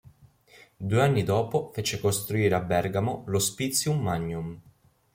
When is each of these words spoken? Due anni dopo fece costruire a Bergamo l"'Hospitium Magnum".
Due 0.77 0.99
anni 0.99 1.21
dopo 1.21 1.69
fece 1.75 1.99
costruire 1.99 2.55
a 2.55 2.59
Bergamo 2.61 3.23
l"'Hospitium 3.27 3.99
Magnum". 4.01 4.59